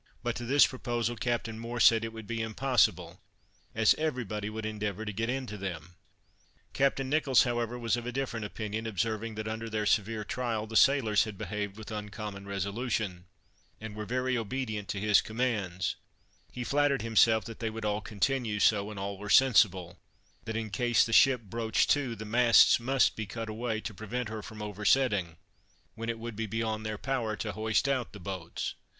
But 0.23 0.35
to 0.37 0.45
this 0.45 0.65
proposal, 0.65 1.15
Captain 1.15 1.59
Moore 1.59 1.79
said 1.79 2.03
it 2.03 2.11
would 2.11 2.25
be 2.25 2.41
impossible, 2.41 3.21
as 3.75 3.93
every 3.99 4.23
body 4.23 4.49
would 4.49 4.65
endeavor 4.65 5.05
to 5.05 5.13
get 5.13 5.29
into 5.29 5.59
them. 5.59 5.93
Captain 6.73 7.07
Nicholls, 7.07 7.43
however, 7.43 7.77
was 7.77 7.95
of 7.95 8.07
a 8.07 8.11
different 8.11 8.43
opinion, 8.43 8.87
observing, 8.87 9.35
that, 9.35 9.47
under 9.47 9.69
their 9.69 9.85
severe 9.85 10.23
trial, 10.23 10.65
the 10.65 10.75
sailors 10.75 11.25
had 11.25 11.37
behaved 11.37 11.77
with 11.77 11.91
uncommon 11.91 12.47
resolution, 12.47 13.25
and 13.79 13.95
were 13.95 14.07
very 14.07 14.35
obedient 14.35 14.87
to 14.89 14.99
his 14.99 15.21
commands, 15.21 15.97
he 16.51 16.63
flattered 16.63 17.03
himself 17.03 17.45
that 17.45 17.59
they 17.59 17.69
would 17.69 17.85
all 17.85 18.01
continue 18.01 18.59
so; 18.59 18.89
and 18.89 18.99
all 18.99 19.19
were 19.19 19.29
sensible, 19.29 19.99
that 20.45 20.57
in 20.57 20.71
case 20.71 21.05
the 21.05 21.13
ship 21.13 21.41
broached 21.43 21.91
to, 21.91 22.15
the 22.15 22.25
masts 22.25 22.79
must 22.79 23.15
be 23.15 23.27
cut 23.27 23.49
away, 23.49 23.79
to 23.79 23.93
prevent 23.93 24.29
her 24.29 24.41
from 24.41 24.63
oversetting; 24.63 25.37
when 25.93 26.09
it 26.09 26.17
would 26.17 26.35
be 26.35 26.47
beyond 26.47 26.83
their 26.83 26.97
power 26.97 27.35
to 27.35 27.51
hoist 27.51 27.87
out 27.87 28.13
the 28.13 28.19
boats. 28.19 28.73